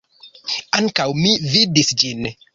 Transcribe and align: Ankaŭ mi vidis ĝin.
Ankaŭ 0.79 1.05
mi 1.19 1.35
vidis 1.53 1.95
ĝin. 2.05 2.27